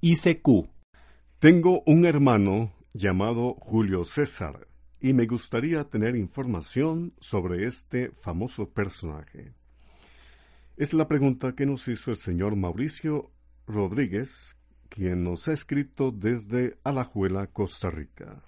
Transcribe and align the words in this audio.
ICQ. 0.00 0.70
Tengo 1.40 1.82
un 1.84 2.06
hermano 2.06 2.72
llamado 2.92 3.54
Julio 3.54 4.04
César 4.04 4.68
y 5.00 5.12
me 5.12 5.26
gustaría 5.26 5.82
tener 5.90 6.14
información 6.14 7.14
sobre 7.18 7.66
este 7.66 8.12
famoso 8.20 8.70
personaje. 8.70 9.54
Es 10.76 10.94
la 10.94 11.08
pregunta 11.08 11.56
que 11.56 11.66
nos 11.66 11.88
hizo 11.88 12.12
el 12.12 12.16
señor 12.16 12.54
Mauricio 12.54 13.32
Rodríguez, 13.66 14.56
quien 14.88 15.24
nos 15.24 15.48
ha 15.48 15.52
escrito 15.52 16.12
desde 16.12 16.78
Alajuela, 16.84 17.48
Costa 17.48 17.90
Rica. 17.90 18.44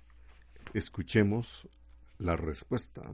Escuchemos 0.73 1.69
la 2.19 2.37
respuesta. 2.37 3.13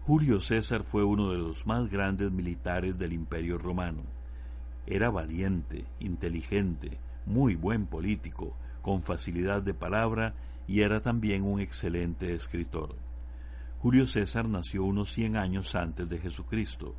Julio 0.00 0.40
César 0.40 0.82
fue 0.82 1.04
uno 1.04 1.30
de 1.30 1.36
los 1.36 1.66
más 1.66 1.90
grandes 1.90 2.30
militares 2.32 2.96
del 2.96 3.12
Imperio 3.12 3.58
Romano. 3.58 4.02
Era 4.86 5.10
valiente, 5.10 5.84
inteligente, 6.00 7.00
muy 7.26 7.56
buen 7.56 7.86
político, 7.86 8.56
con 8.82 9.02
facilidad 9.02 9.62
de 9.62 9.74
palabra 9.74 10.34
y 10.66 10.80
era 10.80 11.00
también 11.00 11.42
un 11.42 11.60
excelente 11.60 12.34
escritor. 12.34 12.96
Julio 13.80 14.06
César 14.06 14.48
nació 14.48 14.84
unos 14.84 15.12
100 15.12 15.36
años 15.36 15.74
antes 15.74 16.08
de 16.08 16.18
Jesucristo. 16.18 16.94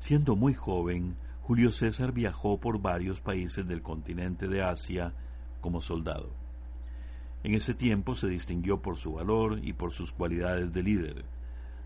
Siendo 0.00 0.36
muy 0.36 0.54
joven, 0.54 1.16
Julio 1.42 1.72
César 1.72 2.12
viajó 2.12 2.60
por 2.60 2.80
varios 2.80 3.20
países 3.20 3.66
del 3.66 3.82
continente 3.82 4.46
de 4.46 4.62
Asia 4.62 5.14
como 5.60 5.80
soldado. 5.80 6.30
En 7.42 7.54
ese 7.54 7.74
tiempo 7.74 8.14
se 8.14 8.28
distinguió 8.28 8.82
por 8.82 8.98
su 8.98 9.14
valor 9.14 9.60
y 9.62 9.72
por 9.72 9.92
sus 9.92 10.12
cualidades 10.12 10.72
de 10.72 10.82
líder. 10.82 11.24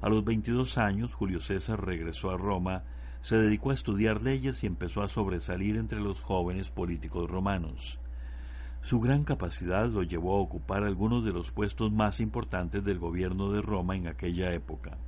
A 0.00 0.08
los 0.08 0.24
22 0.24 0.78
años, 0.78 1.14
Julio 1.14 1.40
César 1.40 1.84
regresó 1.84 2.30
a 2.30 2.36
Roma, 2.36 2.82
se 3.24 3.38
dedicó 3.38 3.70
a 3.70 3.74
estudiar 3.74 4.20
leyes 4.20 4.62
y 4.62 4.66
empezó 4.66 5.02
a 5.02 5.08
sobresalir 5.08 5.78
entre 5.78 5.98
los 5.98 6.20
jóvenes 6.20 6.70
políticos 6.70 7.30
romanos. 7.30 7.98
Su 8.82 9.00
gran 9.00 9.24
capacidad 9.24 9.88
lo 9.88 10.02
llevó 10.02 10.36
a 10.36 10.42
ocupar 10.42 10.84
algunos 10.84 11.24
de 11.24 11.32
los 11.32 11.50
puestos 11.50 11.90
más 11.90 12.20
importantes 12.20 12.84
del 12.84 12.98
gobierno 12.98 13.50
de 13.50 13.62
Roma 13.62 13.96
en 13.96 14.08
aquella 14.08 14.52
época. 14.52 14.98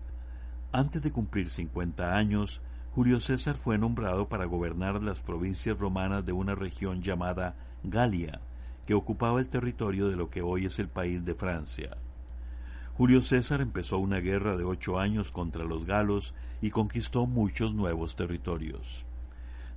Antes 0.72 1.02
de 1.02 1.12
cumplir 1.12 1.50
50 1.50 2.16
años, 2.16 2.62
Julio 2.94 3.20
César 3.20 3.56
fue 3.58 3.76
nombrado 3.76 4.30
para 4.30 4.46
gobernar 4.46 5.02
las 5.02 5.20
provincias 5.20 5.78
romanas 5.78 6.24
de 6.24 6.32
una 6.32 6.54
región 6.54 7.02
llamada 7.02 7.54
Galia, 7.82 8.40
que 8.86 8.94
ocupaba 8.94 9.40
el 9.40 9.48
territorio 9.48 10.08
de 10.08 10.16
lo 10.16 10.30
que 10.30 10.40
hoy 10.40 10.64
es 10.64 10.78
el 10.78 10.88
país 10.88 11.22
de 11.26 11.34
Francia. 11.34 11.98
Julio 12.96 13.20
César 13.20 13.60
empezó 13.60 13.98
una 13.98 14.20
guerra 14.20 14.56
de 14.56 14.64
ocho 14.64 14.98
años 14.98 15.30
contra 15.30 15.64
los 15.64 15.84
galos 15.84 16.32
y 16.62 16.70
conquistó 16.70 17.26
muchos 17.26 17.74
nuevos 17.74 18.16
territorios. 18.16 19.04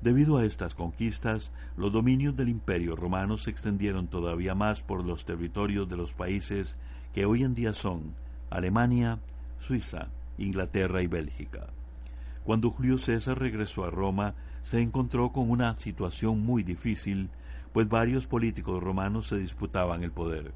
Debido 0.01 0.37
a 0.37 0.45
estas 0.45 0.73
conquistas, 0.73 1.51
los 1.75 1.91
dominios 1.91 2.37
del 2.37 2.47
imperio 2.47 2.95
romano 2.95 3.37
se 3.37 3.49
extendieron 3.49 4.07
todavía 4.07 4.55
más 4.55 4.81
por 4.81 5.03
los 5.03 5.25
territorios 5.25 5.89
de 5.89 5.97
los 5.97 6.13
países 6.13 6.77
que 7.13 7.25
hoy 7.25 7.43
en 7.43 7.55
día 7.55 7.73
son 7.73 8.15
Alemania, 8.49 9.19
Suiza, 9.59 10.07
Inglaterra 10.37 11.01
y 11.01 11.07
Bélgica. 11.07 11.67
Cuando 12.45 12.71
Julio 12.71 12.97
César 12.97 13.37
regresó 13.37 13.83
a 13.83 13.91
Roma, 13.91 14.33
se 14.63 14.79
encontró 14.79 15.33
con 15.33 15.51
una 15.51 15.75
situación 15.75 16.39
muy 16.39 16.63
difícil 16.63 17.29
pues 17.73 17.89
varios 17.89 18.27
políticos 18.27 18.81
romanos 18.81 19.27
se 19.27 19.37
disputaban 19.37 20.03
el 20.03 20.11
poder. 20.11 20.53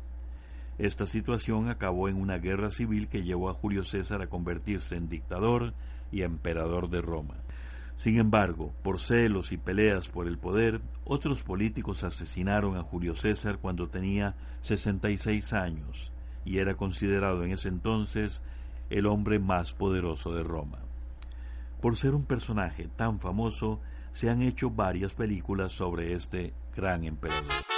Esta 0.77 1.05
situación 1.05 1.69
acabó 1.69 2.09
en 2.09 2.19
una 2.19 2.37
guerra 2.37 2.71
civil 2.71 3.07
que 3.07 3.23
llevó 3.23 3.49
a 3.49 3.53
Julio 3.53 3.83
César 3.83 4.21
a 4.21 4.27
convertirse 4.27 4.95
en 4.95 5.07
dictador 5.07 5.73
y 6.11 6.23
emperador 6.23 6.89
de 6.89 7.01
Roma. 7.01 7.35
Sin 7.97 8.17
embargo, 8.17 8.73
por 8.81 8.99
celos 8.99 9.51
y 9.51 9.57
peleas 9.57 10.07
por 10.07 10.27
el 10.27 10.37
poder, 10.37 10.81
otros 11.05 11.43
políticos 11.43 12.03
asesinaron 12.03 12.75
a 12.75 12.83
Julio 12.83 13.15
César 13.15 13.59
cuando 13.59 13.87
tenía 13.87 14.35
66 14.61 15.53
años 15.53 16.11
y 16.43 16.57
era 16.57 16.75
considerado 16.75 17.43
en 17.43 17.51
ese 17.51 17.69
entonces 17.69 18.41
el 18.89 19.05
hombre 19.05 19.39
más 19.39 19.73
poderoso 19.73 20.33
de 20.33 20.43
Roma. 20.43 20.79
Por 21.81 21.97
ser 21.97 22.15
un 22.15 22.25
personaje 22.25 22.89
tan 22.95 23.19
famoso, 23.19 23.79
se 24.13 24.29
han 24.29 24.41
hecho 24.41 24.69
varias 24.69 25.13
películas 25.13 25.73
sobre 25.73 26.13
este 26.13 26.53
gran 26.75 27.03
emperador. 27.03 27.72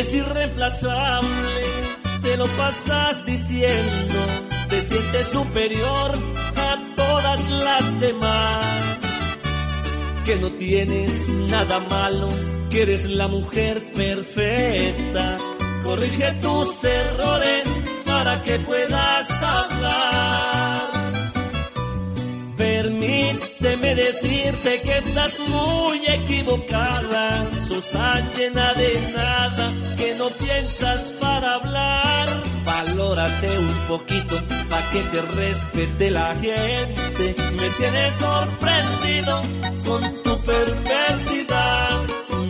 Eres 0.00 0.14
irreemplazable, 0.14 1.60
te 2.22 2.36
lo 2.38 2.46
pasas 2.46 3.26
diciendo, 3.26 4.14
te 4.70 4.80
sientes 4.80 5.26
superior 5.26 6.12
a 6.56 6.94
todas 6.96 7.50
las 7.50 8.00
demás 8.00 8.64
que 10.24 10.36
no 10.36 10.52
tienes 10.52 11.28
nada 11.50 11.80
malo, 11.80 12.30
que 12.70 12.80
eres 12.80 13.10
la 13.10 13.28
mujer 13.28 13.92
perfecta. 13.92 15.36
Corrige 15.84 16.32
tus 16.40 16.82
errores 16.82 17.64
para 18.06 18.42
que 18.42 18.58
puedas 18.58 19.42
hablar. 19.42 20.90
Permíteme 22.56 23.94
decirte 23.96 24.80
que 24.80 24.96
estás 24.96 25.38
muy 25.40 26.06
equivocada. 26.06 27.59
Sos 27.70 27.88
tan 27.90 28.32
llena 28.34 28.74
de 28.74 29.12
nada 29.14 29.72
que 29.96 30.16
no 30.16 30.28
piensas 30.30 31.02
para 31.20 31.54
hablar. 31.54 32.42
Valórate 32.64 33.58
un 33.58 33.74
poquito 33.86 34.34
para 34.68 34.90
que 34.90 35.00
te 35.12 35.22
respete 35.22 36.10
la 36.10 36.34
gente. 36.34 37.36
Me 37.58 37.68
tienes 37.78 38.14
sorprendido 38.14 39.42
con 39.86 40.02
tu 40.24 40.36
perversidad. 40.40 42.02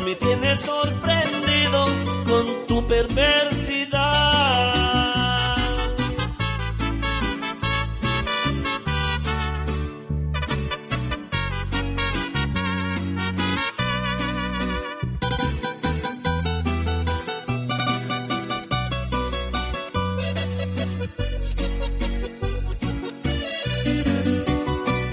Me 0.07 0.15
tienes 0.15 0.61
sorprendido 0.61 1.85
con 2.27 2.67
tu 2.67 2.87
perversidad. 2.87 4.40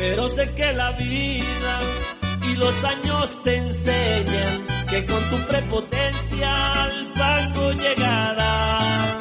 Pero 0.09 0.29
sé 0.29 0.49
que 0.55 0.71
la 0.71 0.91
vida 0.91 1.79
y 2.49 2.55
los 2.55 2.83
años 2.85 3.43
te 3.43 3.57
enseñan 3.57 4.65
que 4.89 5.05
con 5.05 5.21
tu 5.29 5.37
prepotencia 5.47 6.71
al 6.83 7.13
fango 7.13 7.71
llegarás. 7.73 9.17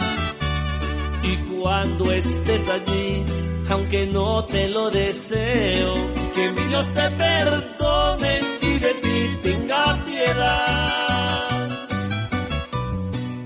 Y 1.24 1.36
cuando 1.58 2.12
estés 2.12 2.68
allí, 2.68 3.24
aunque 3.68 4.06
no 4.06 4.44
te 4.46 4.68
lo 4.68 4.88
deseo, 4.88 5.92
que 6.36 6.50
mi 6.52 6.62
Dios 6.68 6.86
te 6.94 7.10
perdone 7.10 8.40
y 8.62 8.78
de 8.78 8.94
ti 9.02 9.38
tenga 9.42 10.04
piedad. 10.06 11.48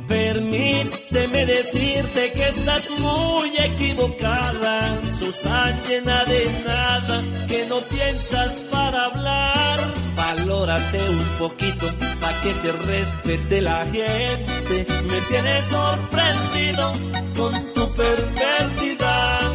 Permíteme 0.08 1.46
decirte 1.46 2.32
que 2.32 2.48
estás 2.48 2.90
muy 2.98 3.56
equivocada, 3.56 4.94
tan 5.38 5.82
llena 5.86 6.24
de 6.24 6.44
nada 6.66 7.22
que 7.48 7.66
no 7.66 7.80
piensas 7.80 8.52
para 8.70 9.06
hablar. 9.06 9.94
Valórate 10.16 10.98
un 11.08 11.24
poquito 11.38 11.86
para 12.20 12.40
que 12.42 12.52
te 12.54 12.72
respete 12.72 13.60
la 13.60 13.84
gente. 13.86 14.86
Me 15.10 15.20
tienes 15.28 15.66
sorprendido 15.66 16.92
con 17.36 17.52
tu 17.74 17.94
perversidad. 17.94 19.52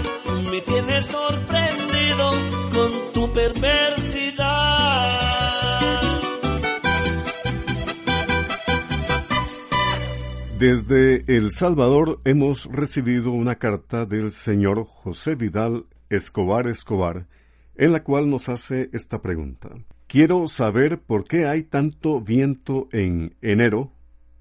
Me 0.51 0.61
tienes 0.61 1.05
sorprendido 1.05 2.31
con 2.73 2.91
tu 3.13 3.33
perversidad. 3.33 4.04
Desde 10.59 11.25
El 11.27 11.51
Salvador 11.51 12.21
hemos 12.23 12.63
recibido 12.71 13.31
una 13.31 13.55
carta 13.55 14.05
del 14.05 14.31
señor 14.31 14.85
José 14.85 15.35
Vidal 15.35 15.85
Escobar 16.09 16.67
Escobar, 16.67 17.27
en 17.75 17.91
la 17.91 18.03
cual 18.03 18.29
nos 18.29 18.47
hace 18.47 18.89
esta 18.93 19.21
pregunta. 19.21 19.71
Quiero 20.07 20.47
saber 20.47 21.01
por 21.01 21.25
qué 21.25 21.45
hay 21.45 21.63
tanto 21.63 22.21
viento 22.21 22.87
en 22.93 23.35
enero 23.41 23.91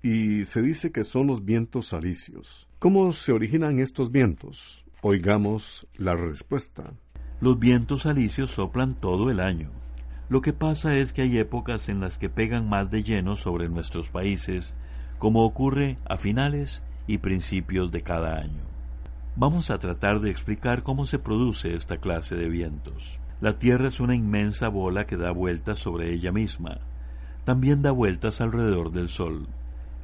y 0.02 0.44
se 0.44 0.62
dice 0.62 0.92
que 0.92 1.02
son 1.02 1.26
los 1.26 1.44
vientos 1.44 1.92
alisios. 1.92 2.68
¿Cómo 2.78 3.12
se 3.12 3.32
originan 3.32 3.80
estos 3.80 4.12
vientos? 4.12 4.84
Oigamos 5.00 5.88
la 5.96 6.14
respuesta. 6.14 6.92
Los 7.40 7.58
vientos 7.58 8.06
alisios 8.06 8.50
soplan 8.50 8.94
todo 8.94 9.32
el 9.32 9.40
año. 9.40 9.72
Lo 10.28 10.42
que 10.42 10.52
pasa 10.52 10.96
es 10.96 11.12
que 11.12 11.22
hay 11.22 11.38
épocas 11.38 11.88
en 11.88 11.98
las 11.98 12.18
que 12.18 12.28
pegan 12.28 12.68
más 12.68 12.88
de 12.92 13.02
lleno 13.02 13.34
sobre 13.34 13.68
nuestros 13.68 14.10
países 14.10 14.74
como 15.24 15.46
ocurre 15.46 15.96
a 16.04 16.18
finales 16.18 16.84
y 17.06 17.16
principios 17.16 17.90
de 17.90 18.02
cada 18.02 18.36
año. 18.40 18.60
Vamos 19.36 19.70
a 19.70 19.78
tratar 19.78 20.20
de 20.20 20.30
explicar 20.30 20.82
cómo 20.82 21.06
se 21.06 21.18
produce 21.18 21.74
esta 21.74 21.96
clase 21.96 22.36
de 22.36 22.50
vientos. 22.50 23.18
La 23.40 23.58
Tierra 23.58 23.88
es 23.88 24.00
una 24.00 24.14
inmensa 24.14 24.68
bola 24.68 25.06
que 25.06 25.16
da 25.16 25.30
vueltas 25.30 25.78
sobre 25.78 26.12
ella 26.12 26.30
misma. 26.30 26.76
También 27.46 27.80
da 27.80 27.90
vueltas 27.90 28.42
alrededor 28.42 28.92
del 28.92 29.08
Sol. 29.08 29.46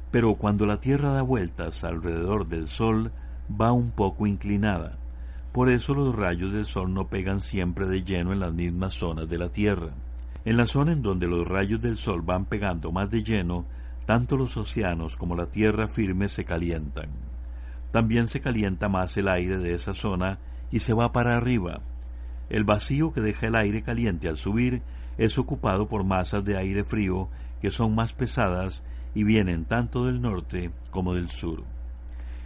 Pero 0.09 0.33
cuando 0.33 0.65
la 0.65 0.81
Tierra 0.81 1.11
da 1.11 1.21
vueltas 1.21 1.83
alrededor 1.83 2.47
del 2.47 2.67
Sol, 2.67 3.11
va 3.47 3.71
un 3.71 3.91
poco 3.91 4.25
inclinada. 4.25 4.97
Por 5.51 5.69
eso 5.69 5.93
los 5.93 6.15
rayos 6.15 6.51
del 6.51 6.65
Sol 6.65 6.95
no 6.95 7.09
pegan 7.09 7.41
siempre 7.41 7.85
de 7.85 8.03
lleno 8.03 8.33
en 8.33 8.39
las 8.39 8.55
mismas 8.55 8.93
zonas 8.93 9.29
de 9.29 9.37
la 9.37 9.49
Tierra. 9.49 9.91
En 10.45 10.57
la 10.57 10.65
zona 10.65 10.93
en 10.93 11.03
donde 11.03 11.27
los 11.27 11.47
rayos 11.47 11.79
del 11.79 11.97
Sol 11.97 12.23
van 12.23 12.45
pegando 12.45 12.91
más 12.91 13.11
de 13.11 13.21
lleno, 13.21 13.67
tanto 14.05 14.37
los 14.37 14.57
océanos 14.57 15.15
como 15.15 15.35
la 15.35 15.47
tierra 15.47 15.87
firme 15.87 16.29
se 16.29 16.45
calientan. 16.45 17.09
También 17.91 18.27
se 18.27 18.41
calienta 18.41 18.89
más 18.89 19.15
el 19.17 19.27
aire 19.27 19.57
de 19.57 19.75
esa 19.75 19.93
zona 19.93 20.39
y 20.71 20.79
se 20.79 20.93
va 20.93 21.11
para 21.11 21.37
arriba. 21.37 21.81
El 22.49 22.63
vacío 22.63 23.13
que 23.13 23.21
deja 23.21 23.47
el 23.47 23.55
aire 23.55 23.83
caliente 23.83 24.27
al 24.27 24.37
subir 24.37 24.81
es 25.17 25.37
ocupado 25.37 25.87
por 25.87 26.03
masas 26.03 26.43
de 26.43 26.57
aire 26.57 26.83
frío 26.83 27.29
que 27.61 27.71
son 27.71 27.93
más 27.93 28.13
pesadas 28.13 28.83
y 29.13 29.23
vienen 29.23 29.65
tanto 29.65 30.05
del 30.05 30.21
norte 30.21 30.71
como 30.89 31.13
del 31.13 31.29
sur. 31.29 31.63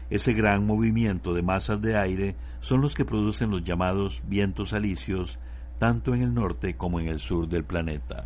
Ese 0.10 0.34
gran 0.34 0.66
movimiento 0.66 1.34
de 1.34 1.42
masas 1.42 1.82
de 1.82 1.98
aire 1.98 2.36
son 2.60 2.82
los 2.82 2.94
que 2.94 3.06
producen 3.06 3.50
los 3.50 3.64
llamados 3.64 4.22
vientos 4.28 4.74
alisios 4.74 5.40
tanto 5.80 6.14
en 6.14 6.22
el 6.22 6.34
norte 6.34 6.76
como 6.76 7.00
en 7.00 7.08
el 7.08 7.20
sur 7.20 7.48
del 7.48 7.64
planeta 7.64 8.26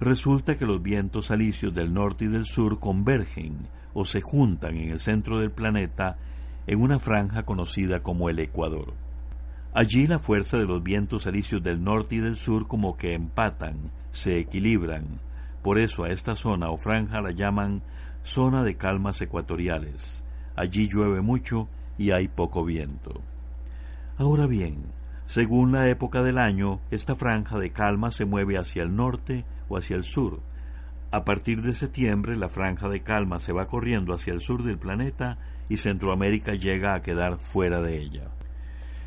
resulta 0.00 0.56
que 0.58 0.66
los 0.66 0.82
vientos 0.82 1.30
alisios 1.30 1.74
del 1.74 1.92
norte 1.92 2.26
y 2.26 2.28
del 2.28 2.46
sur 2.46 2.78
convergen 2.78 3.68
o 3.94 4.04
se 4.04 4.20
juntan 4.20 4.76
en 4.76 4.90
el 4.90 5.00
centro 5.00 5.38
del 5.38 5.50
planeta 5.50 6.18
en 6.66 6.82
una 6.82 6.98
franja 6.98 7.44
conocida 7.44 8.02
como 8.02 8.28
el 8.28 8.38
Ecuador. 8.38 8.94
Allí 9.72 10.06
la 10.06 10.18
fuerza 10.18 10.58
de 10.58 10.64
los 10.64 10.82
vientos 10.82 11.26
alisios 11.26 11.62
del 11.62 11.82
norte 11.82 12.16
y 12.16 12.18
del 12.18 12.36
sur 12.36 12.66
como 12.66 12.96
que 12.96 13.14
empatan, 13.14 13.90
se 14.10 14.38
equilibran. 14.38 15.20
Por 15.62 15.78
eso 15.78 16.04
a 16.04 16.10
esta 16.10 16.36
zona 16.36 16.70
o 16.70 16.76
franja 16.76 17.20
la 17.20 17.30
llaman 17.30 17.82
zona 18.22 18.62
de 18.62 18.76
calmas 18.76 19.20
ecuatoriales. 19.20 20.24
Allí 20.56 20.88
llueve 20.88 21.20
mucho 21.20 21.68
y 21.98 22.10
hay 22.10 22.28
poco 22.28 22.64
viento. 22.64 23.20
Ahora 24.18 24.46
bien, 24.46 24.84
según 25.26 25.72
la 25.72 25.88
época 25.88 26.22
del 26.22 26.38
año, 26.38 26.80
esta 26.90 27.14
franja 27.14 27.58
de 27.58 27.70
calma 27.70 28.10
se 28.10 28.24
mueve 28.24 28.58
hacia 28.58 28.82
el 28.82 28.94
norte 28.94 29.44
o 29.68 29.76
hacia 29.76 29.96
el 29.96 30.04
sur. 30.04 30.40
A 31.10 31.24
partir 31.24 31.62
de 31.62 31.74
septiembre, 31.74 32.36
la 32.36 32.48
franja 32.48 32.88
de 32.88 33.02
calma 33.02 33.38
se 33.40 33.52
va 33.52 33.68
corriendo 33.68 34.12
hacia 34.12 34.32
el 34.32 34.40
sur 34.40 34.62
del 34.64 34.78
planeta 34.78 35.38
y 35.68 35.76
Centroamérica 35.78 36.54
llega 36.54 36.94
a 36.94 37.02
quedar 37.02 37.38
fuera 37.38 37.80
de 37.80 37.98
ella. 38.00 38.30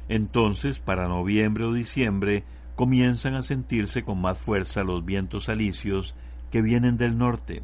Entonces, 0.08 0.80
para 0.80 1.08
noviembre 1.08 1.66
o 1.66 1.74
diciembre, 1.74 2.44
comienzan 2.76 3.36
a 3.36 3.42
sentirse 3.42 4.04
con 4.04 4.22
más 4.22 4.38
fuerza 4.38 4.84
los 4.84 5.06
vientos 5.06 5.50
alisios 5.50 6.16
que 6.52 6.62
vienen 6.62 6.98
del 6.98 7.18
norte. 7.18 7.64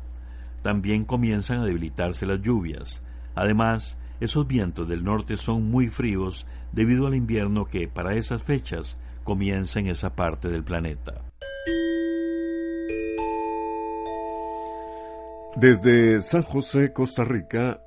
También 0.62 1.06
comienzan 1.06 1.62
a 1.62 1.66
debilitarse 1.66 2.26
las 2.26 2.42
lluvias. 2.42 3.02
Además, 3.34 3.98
esos 4.20 4.48
vientos 4.48 4.88
del 4.88 5.04
norte 5.04 5.38
son 5.38 5.70
muy 5.70 5.90
fríos 5.90 6.46
debido 6.72 7.08
al 7.08 7.16
invierno 7.16 7.66
que 7.66 7.88
para 7.88 8.16
esas 8.16 8.44
fechas 8.44 8.98
comienza 9.24 9.80
en 9.80 9.88
esa 9.88 10.16
parte 10.16 10.50
del 10.50 10.64
planeta. 10.64 11.22
Desde 15.56 16.20
San 16.20 16.44
José, 16.44 16.92
Costa 16.92 17.24
Rica, 17.24 17.80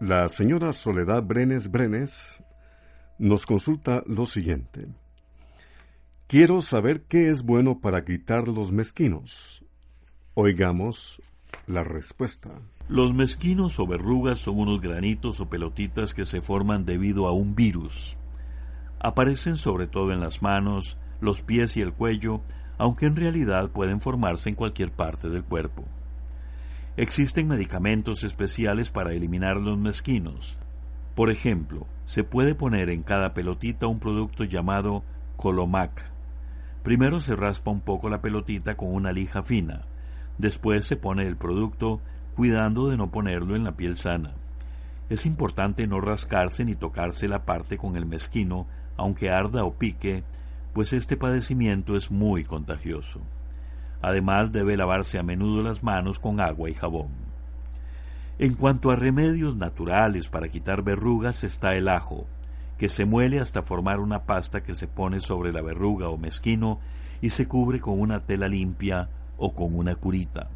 la 0.00 0.28
señora 0.28 0.74
Soledad 0.74 1.22
Brenes 1.22 1.70
Brenes 1.70 2.42
nos 3.18 3.46
consulta 3.46 4.02
lo 4.06 4.26
siguiente. 4.26 4.86
Quiero 6.26 6.60
saber 6.60 7.04
qué 7.04 7.30
es 7.30 7.42
bueno 7.42 7.80
para 7.80 8.04
quitar 8.04 8.48
los 8.48 8.70
mezquinos. 8.70 9.64
Oigamos 10.34 11.22
la 11.66 11.84
respuesta. 11.84 12.50
Los 12.86 13.14
mezquinos 13.14 13.80
o 13.80 13.86
verrugas 13.86 14.38
son 14.40 14.60
unos 14.60 14.82
granitos 14.82 15.40
o 15.40 15.48
pelotitas 15.48 16.12
que 16.12 16.26
se 16.26 16.42
forman 16.42 16.84
debido 16.84 17.28
a 17.28 17.32
un 17.32 17.54
virus. 17.54 18.18
Aparecen 19.00 19.56
sobre 19.56 19.86
todo 19.86 20.12
en 20.12 20.20
las 20.20 20.42
manos, 20.42 20.98
los 21.22 21.40
pies 21.40 21.78
y 21.78 21.80
el 21.80 21.94
cuello, 21.94 22.42
aunque 22.76 23.06
en 23.06 23.16
realidad 23.16 23.70
pueden 23.70 24.02
formarse 24.02 24.50
en 24.50 24.54
cualquier 24.54 24.92
parte 24.92 25.30
del 25.30 25.44
cuerpo. 25.44 25.82
Existen 26.98 27.46
medicamentos 27.46 28.24
especiales 28.24 28.88
para 28.88 29.12
eliminar 29.12 29.58
los 29.58 29.76
mezquinos. 29.76 30.56
Por 31.14 31.28
ejemplo, 31.28 31.86
se 32.06 32.24
puede 32.24 32.54
poner 32.54 32.88
en 32.88 33.02
cada 33.02 33.34
pelotita 33.34 33.86
un 33.86 34.00
producto 34.00 34.44
llamado 34.44 35.04
Colomac. 35.36 36.10
Primero 36.82 37.20
se 37.20 37.36
raspa 37.36 37.70
un 37.70 37.82
poco 37.82 38.08
la 38.08 38.22
pelotita 38.22 38.78
con 38.78 38.94
una 38.94 39.12
lija 39.12 39.42
fina. 39.42 39.82
Después 40.38 40.86
se 40.86 40.96
pone 40.96 41.26
el 41.26 41.36
producto 41.36 42.00
cuidando 42.34 42.88
de 42.88 42.96
no 42.96 43.10
ponerlo 43.10 43.56
en 43.56 43.64
la 43.64 43.76
piel 43.76 43.98
sana. 43.98 44.32
Es 45.10 45.26
importante 45.26 45.86
no 45.86 46.00
rascarse 46.00 46.64
ni 46.64 46.76
tocarse 46.76 47.28
la 47.28 47.44
parte 47.44 47.76
con 47.76 47.96
el 47.96 48.06
mezquino, 48.06 48.66
aunque 48.96 49.28
arda 49.28 49.64
o 49.64 49.74
pique, 49.74 50.24
pues 50.72 50.94
este 50.94 51.18
padecimiento 51.18 51.94
es 51.94 52.10
muy 52.10 52.42
contagioso. 52.44 53.20
Además 54.02 54.52
debe 54.52 54.76
lavarse 54.76 55.18
a 55.18 55.22
menudo 55.22 55.62
las 55.62 55.82
manos 55.82 56.18
con 56.18 56.40
agua 56.40 56.70
y 56.70 56.74
jabón. 56.74 57.08
En 58.38 58.54
cuanto 58.54 58.90
a 58.90 58.96
remedios 58.96 59.56
naturales 59.56 60.28
para 60.28 60.48
quitar 60.48 60.82
verrugas 60.82 61.42
está 61.42 61.74
el 61.74 61.88
ajo, 61.88 62.26
que 62.78 62.88
se 62.88 63.06
muele 63.06 63.40
hasta 63.40 63.62
formar 63.62 64.00
una 64.00 64.24
pasta 64.24 64.62
que 64.62 64.74
se 64.74 64.86
pone 64.86 65.20
sobre 65.20 65.52
la 65.52 65.62
verruga 65.62 66.08
o 66.08 66.18
mezquino 66.18 66.78
y 67.22 67.30
se 67.30 67.48
cubre 67.48 67.80
con 67.80 67.98
una 67.98 68.20
tela 68.20 68.48
limpia 68.48 69.08
o 69.38 69.54
con 69.54 69.74
una 69.74 69.94
curita. 69.94 70.50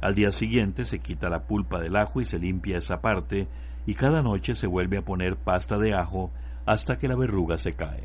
Al 0.00 0.14
día 0.14 0.32
siguiente 0.32 0.84
se 0.84 0.98
quita 1.00 1.28
la 1.28 1.42
pulpa 1.42 1.80
del 1.80 1.96
ajo 1.96 2.20
y 2.20 2.24
se 2.24 2.38
limpia 2.38 2.78
esa 2.78 3.00
parte 3.00 3.48
y 3.86 3.94
cada 3.94 4.22
noche 4.22 4.54
se 4.54 4.66
vuelve 4.66 4.98
a 4.98 5.04
poner 5.04 5.36
pasta 5.36 5.78
de 5.78 5.94
ajo 5.94 6.30
hasta 6.66 6.98
que 6.98 7.08
la 7.08 7.16
verruga 7.16 7.58
se 7.58 7.74
cae. 7.74 8.04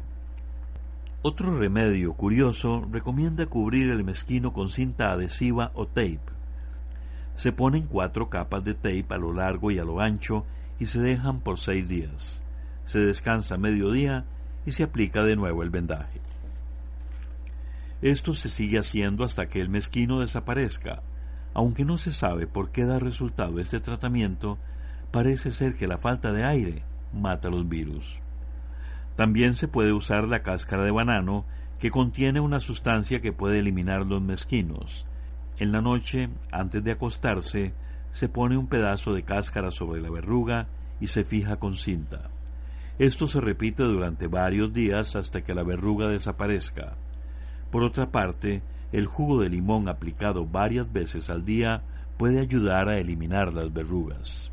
Otro 1.21 1.57
remedio 1.57 2.13
curioso 2.13 2.87
recomienda 2.91 3.45
cubrir 3.45 3.91
el 3.91 4.03
mezquino 4.03 4.53
con 4.53 4.69
cinta 4.69 5.11
adhesiva 5.11 5.71
o 5.73 5.85
tape. 5.85 6.19
Se 7.35 7.51
ponen 7.51 7.87
cuatro 7.87 8.29
capas 8.29 8.63
de 8.63 8.73
tape 8.73 9.05
a 9.09 9.17
lo 9.17 9.33
largo 9.33 9.71
y 9.71 9.79
a 9.79 9.83
lo 9.83 9.99
ancho 9.99 10.45
y 10.79 10.85
se 10.85 10.99
dejan 10.99 11.41
por 11.41 11.59
seis 11.59 11.87
días. 11.87 12.41
Se 12.85 12.99
descansa 12.99 13.57
medio 13.57 13.91
día 13.91 14.25
y 14.65 14.71
se 14.71 14.83
aplica 14.83 15.23
de 15.23 15.35
nuevo 15.35 15.63
el 15.63 15.69
vendaje. 15.69 16.21
Esto 18.01 18.33
se 18.33 18.49
sigue 18.49 18.79
haciendo 18.79 19.23
hasta 19.23 19.47
que 19.47 19.59
el 19.59 19.69
mezquino 19.69 20.21
desaparezca 20.21 21.01
aunque 21.53 21.85
no 21.85 21.97
se 21.97 22.11
sabe 22.11 22.47
por 22.47 22.71
qué 22.71 22.85
da 22.85 22.99
resultado 22.99 23.59
este 23.59 23.79
tratamiento, 23.79 24.57
parece 25.11 25.51
ser 25.51 25.75
que 25.75 25.87
la 25.87 25.97
falta 25.97 26.31
de 26.31 26.45
aire 26.45 26.83
mata 27.13 27.49
los 27.49 27.67
virus. 27.67 28.19
También 29.19 29.53
se 29.53 29.67
puede 29.67 29.91
usar 29.91 30.29
la 30.29 30.43
cáscara 30.43 30.85
de 30.85 30.91
banano, 30.91 31.43
que 31.77 31.91
contiene 31.91 32.39
una 32.39 32.61
sustancia 32.61 33.19
que 33.19 33.33
puede 33.33 33.59
eliminar 33.59 34.05
los 34.05 34.21
mezquinos. 34.21 35.05
En 35.57 35.73
la 35.73 35.81
noche, 35.81 36.29
antes 36.53 36.81
de 36.85 36.93
acostarse, 36.93 37.73
se 38.13 38.29
pone 38.29 38.55
un 38.55 38.67
pedazo 38.67 39.13
de 39.13 39.23
cáscara 39.23 39.71
sobre 39.71 39.99
la 39.99 40.09
verruga 40.09 40.69
y 41.01 41.07
se 41.07 41.25
fija 41.25 41.57
con 41.57 41.75
cinta. 41.75 42.29
Esto 42.97 43.27
se 43.27 43.41
repite 43.41 43.83
durante 43.83 44.27
varios 44.27 44.71
días 44.71 45.17
hasta 45.17 45.41
que 45.41 45.53
la 45.53 45.63
verruga 45.63 46.07
desaparezca. 46.07 46.95
Por 47.71 47.83
otra 47.83 48.11
parte, 48.11 48.63
el 48.93 49.05
jugo 49.05 49.41
de 49.41 49.49
limón 49.49 49.89
aplicado 49.89 50.45
varias 50.45 50.93
veces 50.93 51.29
al 51.29 51.43
día 51.43 51.83
puede 52.17 52.39
ayudar 52.39 52.87
a 52.87 52.99
eliminar 52.99 53.53
las 53.53 53.73
verrugas. 53.73 54.49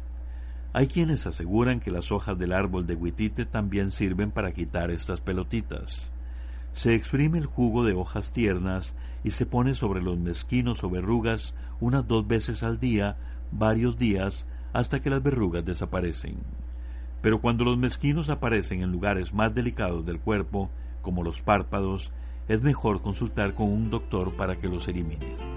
Hay 0.76 0.88
quienes 0.88 1.26
aseguran 1.26 1.80
que 1.80 1.90
las 1.90 2.12
hojas 2.12 2.38
del 2.38 2.52
árbol 2.52 2.87
de 2.87 2.97
huitite 2.97 3.47
también 3.47 3.90
sirven 3.90 4.30
para 4.30 4.52
quitar 4.52 4.90
estas 4.90 5.23
pelotitas. 5.23 6.12
Se 6.75 6.95
exprime 6.95 7.38
el 7.38 7.47
jugo 7.47 7.83
de 7.83 7.95
hojas 7.95 8.30
tiernas 8.30 8.95
y 9.25 9.30
se 9.30 9.47
pone 9.47 9.75
sobre 9.75 10.02
los 10.02 10.18
mezquinos 10.18 10.85
o 10.85 10.90
verrugas 10.90 11.54
unas 11.80 12.06
dos 12.06 12.28
veces 12.28 12.62
al 12.62 12.78
día, 12.78 13.16
varios 13.52 13.97
días, 13.97 14.45
hasta 14.75 15.00
que 15.00 15.09
las 15.09 15.23
verrugas 15.23 15.64
desaparecen. 15.64 16.37
Pero 17.23 17.40
cuando 17.40 17.64
los 17.64 17.78
mezquinos 17.78 18.28
aparecen 18.28 18.83
en 18.83 18.92
lugares 18.92 19.33
más 19.33 19.54
delicados 19.54 20.04
del 20.04 20.21
cuerpo, 20.21 20.68
como 21.00 21.23
los 21.23 21.40
párpados, 21.40 22.12
es 22.49 22.61
mejor 22.61 23.00
consultar 23.00 23.54
con 23.54 23.73
un 23.73 23.88
doctor 23.88 24.30
para 24.37 24.59
que 24.59 24.68
los 24.68 24.87
elimine. 24.88 25.55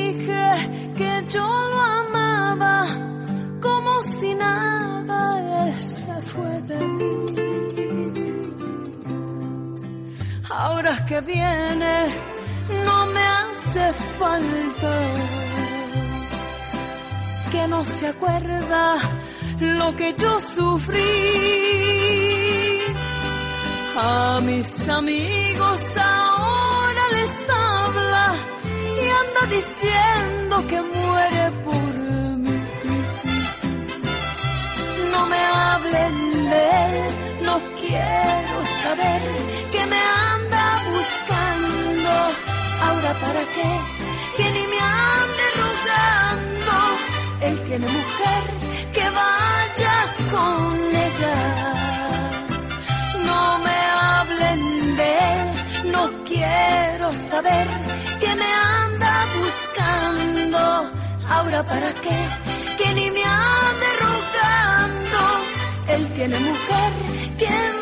Dije 0.00 0.46
que 0.98 1.12
yo 1.34 1.46
lo 1.72 1.80
amaba, 2.02 2.76
como 3.66 3.92
si 4.16 4.34
nada, 4.34 5.20
él 5.62 5.80
se 5.80 6.14
fue 6.30 6.52
de 6.70 6.80
mí. 6.98 7.14
Ahora 10.62 10.94
que 11.08 11.18
viene, 11.32 11.94
no 12.86 12.98
me 13.14 13.24
hace 13.40 13.84
falta 14.18 14.94
que 17.52 17.62
no 17.72 17.80
se 17.84 18.06
acuerda 18.14 18.82
lo 19.78 19.88
que 19.98 20.08
yo 20.22 20.32
sufrí 20.40 21.10
a 23.96 24.40
mis 24.48 24.88
amigos 24.88 25.80
ahora 25.96 26.19
diciendo 29.50 30.54
que 30.68 30.80
muere 30.80 31.44
por 31.64 31.94
mí. 32.44 32.58
No 35.12 35.26
me 35.32 35.42
hablen 35.66 36.14
de 36.52 36.62
él, 36.86 36.96
no 37.48 37.54
quiero 37.80 38.56
saber 38.84 39.22
que 39.72 39.82
me 39.92 40.00
anda 40.32 40.64
buscando. 40.94 42.12
Ahora 42.86 43.12
para 43.24 43.42
qué, 43.56 43.70
que 44.36 44.46
ni 44.56 44.64
me 44.72 44.80
ande 45.18 45.44
rogando. 45.62 46.76
Él 47.46 47.56
tiene 47.66 47.86
mujer, 47.86 48.42
que 48.96 49.06
vaya 49.20 49.96
con 50.32 50.96
ella 51.06 51.80
no 53.26 53.58
me 53.58 53.78
hablen 54.10 54.96
de 54.96 55.10
él, 55.32 55.92
no 55.92 56.24
quiero 56.24 57.12
saber 57.12 57.79
Ahora 61.52 61.64
para 61.64 61.92
qué, 61.94 62.28
que 62.78 62.94
ni 62.94 63.10
me 63.10 63.24
ande 63.24 63.88
rogando. 64.04 65.22
Él 65.88 66.12
tiene 66.12 66.38
mujer 66.38 66.92
que 67.38 67.79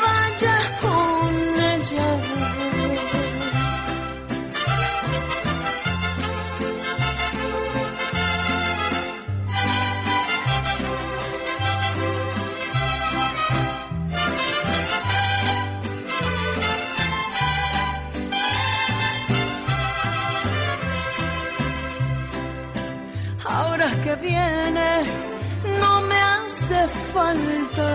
no 25.81 26.01
me 26.03 26.17
hace 26.17 26.89
falta. 27.13 27.89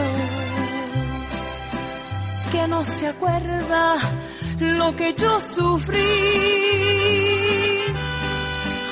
Que 2.52 2.68
no 2.68 2.86
se 2.86 3.08
acuerda 3.08 3.96
lo 4.60 4.96
que 4.96 5.14
yo 5.14 5.40
sufrí. 5.40 6.04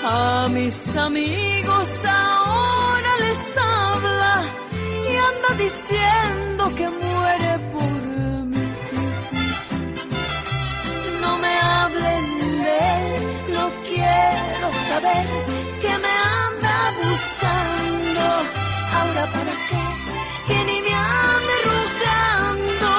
A 0.03 0.47
mis 0.49 0.95
amigos 0.97 1.89
ahora 2.05 3.11
les 3.19 3.57
habla 3.57 4.43
y 5.09 5.15
anda 5.15 5.63
diciendo 5.63 6.75
que 6.75 7.00
para 19.33 19.53
qué, 19.69 19.83
que 20.47 20.57
ni 20.67 20.77
me 20.85 20.93
ande 20.93 21.55
rogando, 21.69 22.89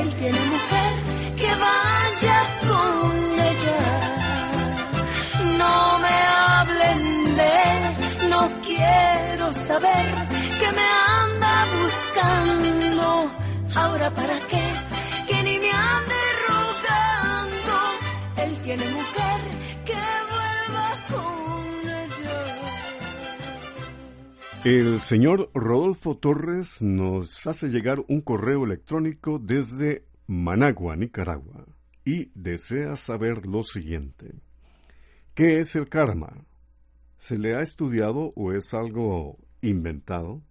él 0.00 0.08
tiene 0.20 0.40
mujer 0.54 0.92
que 1.40 1.50
vaya 1.66 2.38
con 2.68 3.12
ella. 3.50 3.80
No 5.60 5.98
me 6.04 6.16
hablen 6.46 7.36
de 7.38 7.48
él, 7.72 7.82
no 8.30 8.40
quiero 8.66 9.52
saber 9.52 10.06
que 10.60 10.68
me 10.78 10.86
anda 11.20 11.54
buscando, 11.80 13.06
ahora 13.74 14.10
para 14.10 14.38
qué, 14.50 14.64
que 15.28 15.42
ni 15.42 15.58
me 15.64 15.70
ande 15.94 16.20
rogando, 16.48 17.76
él 18.44 18.52
tiene 18.60 18.84
mujer 18.98 19.27
El 24.70 25.00
señor 25.00 25.50
Rodolfo 25.54 26.18
Torres 26.18 26.82
nos 26.82 27.46
hace 27.46 27.70
llegar 27.70 28.04
un 28.06 28.20
correo 28.20 28.64
electrónico 28.64 29.38
desde 29.38 30.04
Managua, 30.26 30.94
Nicaragua, 30.94 31.64
y 32.04 32.30
desea 32.34 32.96
saber 32.96 33.46
lo 33.46 33.62
siguiente. 33.62 34.34
¿Qué 35.34 35.58
es 35.58 35.74
el 35.74 35.88
karma? 35.88 36.44
¿Se 37.16 37.38
le 37.38 37.54
ha 37.54 37.62
estudiado 37.62 38.34
o 38.36 38.52
es 38.52 38.74
algo 38.74 39.38
inventado? 39.62 40.42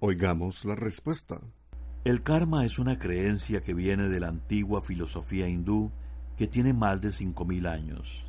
Oigamos 0.00 0.66
la 0.66 0.74
respuesta. 0.74 1.40
El 2.04 2.22
karma 2.22 2.66
es 2.66 2.78
una 2.78 2.98
creencia 2.98 3.62
que 3.62 3.72
viene 3.72 4.10
de 4.10 4.20
la 4.20 4.28
antigua 4.28 4.82
filosofía 4.82 5.48
hindú 5.48 5.90
que 6.36 6.46
tiene 6.46 6.74
más 6.74 7.00
de 7.00 7.08
5.000 7.08 7.66
años. 7.66 8.26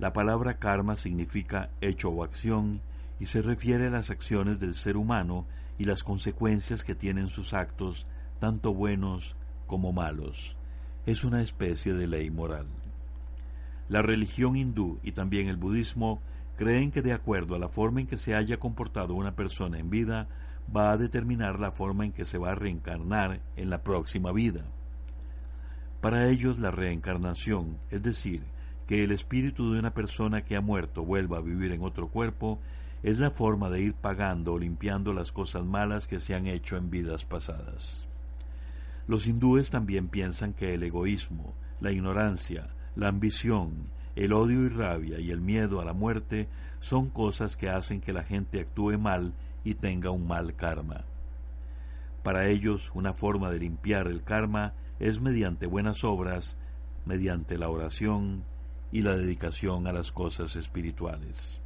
La 0.00 0.12
palabra 0.12 0.58
karma 0.58 0.96
significa 0.96 1.70
hecho 1.80 2.08
o 2.08 2.24
acción 2.24 2.82
y 3.20 3.26
se 3.26 3.42
refiere 3.42 3.86
a 3.86 3.90
las 3.90 4.10
acciones 4.10 4.58
del 4.58 4.74
ser 4.74 4.96
humano 4.96 5.46
y 5.78 5.84
las 5.84 6.02
consecuencias 6.02 6.82
que 6.82 6.94
tienen 6.94 7.28
sus 7.28 7.54
actos, 7.54 8.06
tanto 8.40 8.74
buenos 8.74 9.36
como 9.66 9.92
malos. 9.92 10.56
Es 11.06 11.22
una 11.22 11.42
especie 11.42 11.92
de 11.92 12.06
ley 12.06 12.30
moral. 12.30 12.66
La 13.88 14.02
religión 14.02 14.56
hindú 14.56 14.98
y 15.02 15.12
también 15.12 15.48
el 15.48 15.56
budismo 15.56 16.20
creen 16.56 16.90
que 16.90 17.02
de 17.02 17.12
acuerdo 17.12 17.54
a 17.54 17.58
la 17.58 17.68
forma 17.68 18.00
en 18.00 18.06
que 18.06 18.18
se 18.18 18.34
haya 18.34 18.58
comportado 18.58 19.14
una 19.14 19.36
persona 19.36 19.78
en 19.78 19.90
vida, 19.90 20.28
va 20.74 20.92
a 20.92 20.96
determinar 20.96 21.58
la 21.58 21.70
forma 21.70 22.04
en 22.04 22.12
que 22.12 22.24
se 22.24 22.38
va 22.38 22.52
a 22.52 22.54
reencarnar 22.54 23.40
en 23.56 23.70
la 23.70 23.82
próxima 23.82 24.32
vida. 24.32 24.64
Para 26.00 26.28
ellos 26.28 26.58
la 26.58 26.70
reencarnación, 26.70 27.78
es 27.90 28.02
decir, 28.02 28.42
que 28.86 29.04
el 29.04 29.12
espíritu 29.12 29.72
de 29.72 29.78
una 29.78 29.92
persona 29.92 30.42
que 30.42 30.56
ha 30.56 30.60
muerto 30.60 31.04
vuelva 31.04 31.38
a 31.38 31.42
vivir 31.42 31.72
en 31.72 31.82
otro 31.82 32.08
cuerpo, 32.08 32.58
es 33.02 33.18
la 33.18 33.30
forma 33.30 33.70
de 33.70 33.80
ir 33.80 33.94
pagando 33.94 34.54
o 34.54 34.58
limpiando 34.58 35.12
las 35.14 35.32
cosas 35.32 35.64
malas 35.64 36.06
que 36.06 36.20
se 36.20 36.34
han 36.34 36.46
hecho 36.46 36.76
en 36.76 36.90
vidas 36.90 37.24
pasadas. 37.24 38.06
Los 39.06 39.26
hindúes 39.26 39.70
también 39.70 40.08
piensan 40.08 40.52
que 40.52 40.74
el 40.74 40.82
egoísmo, 40.82 41.54
la 41.80 41.92
ignorancia, 41.92 42.68
la 42.94 43.08
ambición, 43.08 43.90
el 44.16 44.32
odio 44.32 44.64
y 44.64 44.68
rabia 44.68 45.18
y 45.18 45.30
el 45.30 45.40
miedo 45.40 45.80
a 45.80 45.84
la 45.84 45.94
muerte 45.94 46.48
son 46.80 47.08
cosas 47.08 47.56
que 47.56 47.70
hacen 47.70 48.00
que 48.00 48.12
la 48.12 48.22
gente 48.22 48.60
actúe 48.60 48.98
mal 48.98 49.32
y 49.64 49.74
tenga 49.74 50.10
un 50.10 50.26
mal 50.26 50.54
karma. 50.54 51.04
Para 52.22 52.48
ellos, 52.48 52.90
una 52.94 53.14
forma 53.14 53.50
de 53.50 53.60
limpiar 53.60 54.06
el 54.06 54.22
karma 54.22 54.74
es 54.98 55.20
mediante 55.20 55.66
buenas 55.66 56.04
obras, 56.04 56.56
mediante 57.06 57.56
la 57.56 57.70
oración 57.70 58.44
y 58.92 59.02
la 59.02 59.16
dedicación 59.16 59.86
a 59.86 59.92
las 59.92 60.12
cosas 60.12 60.56
espirituales. 60.56 61.60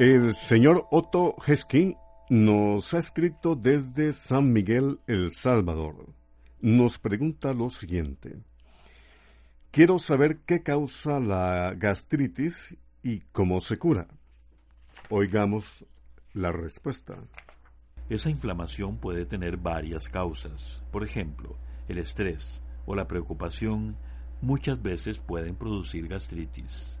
El 0.00 0.32
señor 0.34 0.88
Otto 0.90 1.36
Hesky 1.46 1.94
nos 2.30 2.94
ha 2.94 2.98
escrito 3.00 3.54
desde 3.54 4.14
San 4.14 4.50
Miguel, 4.50 4.98
El 5.06 5.30
Salvador. 5.30 6.06
Nos 6.58 6.98
pregunta 6.98 7.52
lo 7.52 7.68
siguiente. 7.68 8.38
Quiero 9.70 9.98
saber 9.98 10.38
qué 10.46 10.62
causa 10.62 11.20
la 11.20 11.74
gastritis 11.76 12.78
y 13.02 13.20
cómo 13.32 13.60
se 13.60 13.76
cura. 13.76 14.08
Oigamos 15.10 15.84
la 16.32 16.50
respuesta. 16.50 17.18
Esa 18.08 18.30
inflamación 18.30 18.96
puede 18.96 19.26
tener 19.26 19.58
varias 19.58 20.08
causas. 20.08 20.80
Por 20.90 21.04
ejemplo, 21.04 21.58
el 21.88 21.98
estrés 21.98 22.62
o 22.86 22.94
la 22.94 23.06
preocupación 23.06 23.98
muchas 24.40 24.80
veces 24.80 25.18
pueden 25.18 25.56
producir 25.56 26.08
gastritis. 26.08 26.99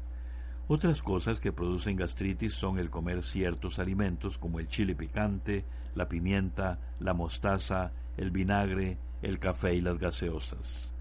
Otras 0.72 1.02
cosas 1.02 1.40
que 1.40 1.50
producen 1.50 1.96
gastritis 1.96 2.54
son 2.54 2.78
el 2.78 2.90
comer 2.90 3.24
ciertos 3.24 3.80
alimentos 3.80 4.38
como 4.38 4.60
el 4.60 4.68
chile 4.68 4.94
picante, 4.94 5.64
la 5.96 6.08
pimienta, 6.08 6.78
la 7.00 7.12
mostaza, 7.12 7.90
el 8.16 8.30
vinagre, 8.30 8.96
el 9.20 9.40
café 9.40 9.74
y 9.74 9.80
las 9.80 9.98
gaseosas. 9.98 10.92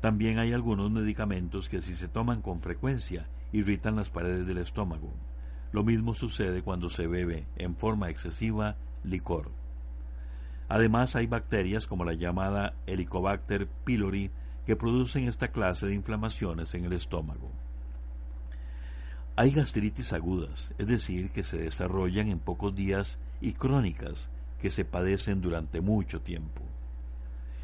También 0.00 0.40
hay 0.40 0.52
algunos 0.52 0.90
medicamentos 0.90 1.68
que 1.68 1.80
si 1.80 1.94
se 1.94 2.08
toman 2.08 2.42
con 2.42 2.60
frecuencia 2.60 3.28
irritan 3.52 3.94
las 3.94 4.10
paredes 4.10 4.48
del 4.48 4.58
estómago. 4.58 5.14
Lo 5.70 5.84
mismo 5.84 6.12
sucede 6.14 6.62
cuando 6.62 6.90
se 6.90 7.06
bebe 7.06 7.46
en 7.54 7.76
forma 7.76 8.10
excesiva 8.10 8.78
licor. 9.04 9.52
Además 10.68 11.14
hay 11.14 11.28
bacterias 11.28 11.86
como 11.86 12.04
la 12.04 12.14
llamada 12.14 12.74
Helicobacter 12.88 13.68
pylori 13.84 14.32
que 14.66 14.74
producen 14.74 15.28
esta 15.28 15.52
clase 15.52 15.86
de 15.86 15.94
inflamaciones 15.94 16.74
en 16.74 16.84
el 16.84 16.94
estómago. 16.94 17.63
Hay 19.36 19.50
gastritis 19.50 20.12
agudas, 20.12 20.72
es 20.78 20.86
decir, 20.86 21.30
que 21.30 21.42
se 21.42 21.58
desarrollan 21.58 22.28
en 22.28 22.38
pocos 22.38 22.72
días 22.72 23.18
y 23.40 23.54
crónicas, 23.54 24.28
que 24.60 24.70
se 24.70 24.84
padecen 24.84 25.40
durante 25.40 25.80
mucho 25.80 26.20
tiempo. 26.20 26.62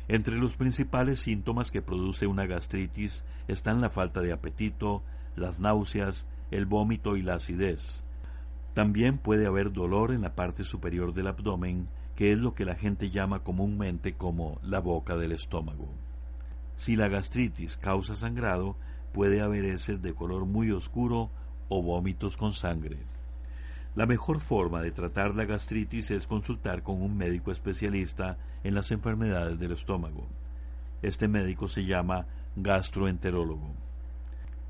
Entre 0.09 0.37
los 0.37 0.57
principales 0.57 1.21
síntomas 1.21 1.71
que 1.71 1.81
produce 1.81 2.27
una 2.27 2.47
gastritis 2.47 3.23
están 3.47 3.81
la 3.81 3.89
falta 3.89 4.21
de 4.21 4.33
apetito, 4.33 5.05
las 5.37 5.61
náuseas, 5.61 6.27
el 6.51 6.67
vómito 6.67 7.17
y 7.17 7.23
la 7.23 7.35
acidez. 7.35 8.03
También 8.75 9.19
puede 9.19 9.47
haber 9.47 9.73
dolor 9.73 10.11
en 10.11 10.23
la 10.23 10.35
parte 10.35 10.65
superior 10.65 11.15
del 11.15 11.29
abdomen, 11.29 11.87
que 12.17 12.33
es 12.33 12.39
lo 12.39 12.53
que 12.53 12.65
la 12.65 12.75
gente 12.75 13.11
llama 13.11 13.45
comúnmente 13.45 14.15
como 14.15 14.59
la 14.65 14.81
boca 14.81 15.17
del 15.17 15.31
estómago. 15.31 15.89
Si 16.79 16.97
la 16.97 17.07
gastritis 17.07 17.77
causa 17.77 18.17
sangrado, 18.17 18.75
puede 19.13 19.41
haber 19.41 19.65
heces 19.65 20.03
de 20.03 20.15
color 20.15 20.47
muy 20.47 20.73
oscuro 20.73 21.31
o 21.71 21.83
vómitos 21.83 22.37
con 22.37 22.53
sangre. 22.53 22.99
La 23.95 24.05
mejor 24.05 24.41
forma 24.41 24.83
de 24.83 24.91
tratar 24.93 25.35
la 25.35 25.47
gastritis 25.47 26.11
es 26.11 26.27
consultar 26.27 26.83
con 26.83 27.01
un 27.01 27.17
médico 27.17 27.51
especialista 27.51 28.37
en 28.63 28.75
las 28.75 28.91
enfermedades 28.91 29.59
del 29.59 29.73
estómago. 29.73 30.27
Este 31.01 31.29
médico 31.29 31.67
se 31.69 31.87
llama 31.87 32.27
gastroenterólogo. 32.57 33.73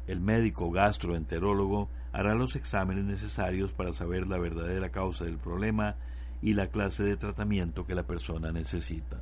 El 0.06 0.20
médico 0.20 0.70
gastroenterólogo 0.70 1.88
hará 2.12 2.34
los 2.34 2.54
exámenes 2.54 3.04
necesarios 3.04 3.72
para 3.72 3.92
saber 3.92 4.26
la 4.26 4.38
verdadera 4.38 4.90
causa 4.90 5.24
del 5.24 5.38
problema 5.38 5.96
y 6.42 6.54
la 6.54 6.68
clase 6.68 7.02
de 7.02 7.16
tratamiento 7.16 7.86
que 7.86 7.94
la 7.94 8.06
persona 8.06 8.52
necesita. 8.52 9.18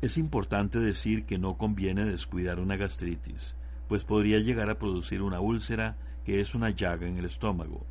Es 0.00 0.16
importante 0.16 0.78
decir 0.78 1.24
que 1.24 1.38
no 1.38 1.56
conviene 1.56 2.04
descuidar 2.04 2.60
una 2.60 2.76
gastritis 2.76 3.56
pues 3.88 4.04
podría 4.04 4.38
llegar 4.38 4.70
a 4.70 4.78
producir 4.78 5.22
una 5.22 5.40
úlcera 5.40 5.96
que 6.24 6.40
es 6.40 6.54
una 6.54 6.70
llaga 6.70 7.08
en 7.08 7.16
el 7.16 7.24
estómago, 7.24 7.86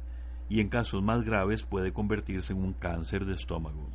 y 0.47 0.61
en 0.61 0.69
casos 0.69 1.03
más 1.03 1.23
graves 1.23 1.63
puede 1.63 1.91
convertirse 1.91 2.53
en 2.53 2.59
un 2.59 2.73
cáncer 2.73 3.25
de 3.25 3.33
estómago. 3.33 3.89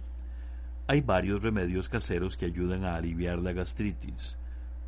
Hay 0.89 1.01
varios 1.01 1.43
remedios 1.43 1.89
caseros 1.89 2.37
que 2.37 2.47
ayudan 2.47 2.85
a 2.85 2.97
aliviar 2.97 3.39
la 3.39 3.53
gastritis. 3.53 4.37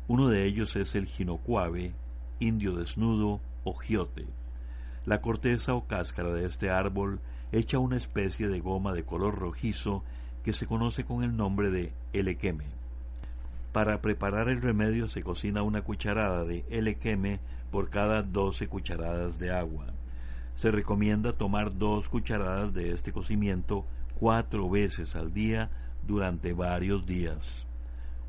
Uno 0.07 0.27
de 0.29 0.45
ellos 0.45 0.75
es 0.75 0.93
el 0.93 1.07
ginocuave, 1.07 1.93
indio 2.39 2.75
desnudo 2.75 3.39
o 3.63 3.73
giote. 3.73 4.27
La 5.05 5.21
corteza 5.21 5.73
o 5.73 5.87
cáscara 5.87 6.33
de 6.33 6.45
este 6.45 6.69
árbol 6.69 7.21
echa 7.51 7.79
una 7.79 7.97
especie 7.97 8.49
de 8.49 8.59
goma 8.59 8.93
de 8.93 9.05
color 9.05 9.35
rojizo 9.39 10.03
que 10.43 10.51
se 10.51 10.67
conoce 10.67 11.05
con 11.05 11.23
el 11.23 11.35
nombre 11.35 11.71
de 11.71 11.93
elequeme. 12.13 12.65
Para 13.75 14.01
preparar 14.01 14.47
el 14.47 14.61
remedio 14.61 15.09
se 15.09 15.21
cocina 15.21 15.61
una 15.61 15.81
cucharada 15.81 16.45
de 16.45 16.63
L-queme 16.69 17.41
por 17.71 17.89
cada 17.89 18.21
12 18.23 18.69
cucharadas 18.69 19.37
de 19.37 19.51
agua. 19.51 19.87
Se 20.55 20.71
recomienda 20.71 21.33
tomar 21.33 21.77
dos 21.77 22.07
cucharadas 22.07 22.73
de 22.73 22.91
este 22.91 23.11
cocimiento 23.11 23.85
cuatro 24.17 24.69
veces 24.69 25.17
al 25.17 25.33
día 25.33 25.71
durante 26.07 26.53
varios 26.53 27.05
días. 27.05 27.67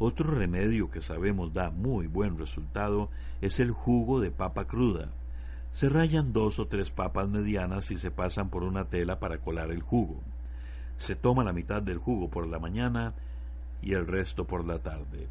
Otro 0.00 0.32
remedio 0.32 0.90
que 0.90 1.00
sabemos 1.00 1.52
da 1.52 1.70
muy 1.70 2.08
buen 2.08 2.38
resultado 2.38 3.08
es 3.40 3.60
el 3.60 3.70
jugo 3.70 4.18
de 4.18 4.32
papa 4.32 4.66
cruda. 4.66 5.12
Se 5.70 5.88
rayan 5.88 6.32
dos 6.32 6.58
o 6.58 6.66
tres 6.66 6.90
papas 6.90 7.28
medianas 7.28 7.92
y 7.92 7.98
se 7.98 8.10
pasan 8.10 8.50
por 8.50 8.64
una 8.64 8.86
tela 8.86 9.20
para 9.20 9.38
colar 9.38 9.70
el 9.70 9.82
jugo. 9.82 10.24
Se 10.96 11.14
toma 11.14 11.44
la 11.44 11.52
mitad 11.52 11.84
del 11.84 11.98
jugo 11.98 12.30
por 12.30 12.48
la 12.48 12.58
mañana 12.58 13.14
y 13.82 13.92
el 13.94 14.06
resto 14.06 14.46
por 14.46 14.66
la 14.66 14.78
tarde. 14.78 15.28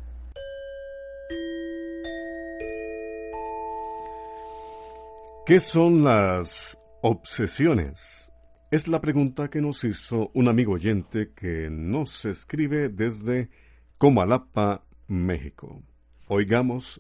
¿Qué 5.46 5.60
son 5.60 6.04
las 6.04 6.76
obsesiones? 7.02 8.32
Es 8.72 8.88
la 8.88 9.00
pregunta 9.00 9.50
que 9.50 9.62
nos 9.62 9.84
hizo 9.84 10.32
un 10.34 10.48
amigo 10.48 10.74
oyente 10.74 11.34
que 11.36 11.70
nos 11.70 12.26
escribe 12.26 12.90
desde 12.90 13.52
Comalapa, 14.00 14.84
México. 15.08 15.84
Oigamos 16.28 17.00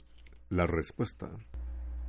la 0.49 0.67
respuesta. 0.67 1.31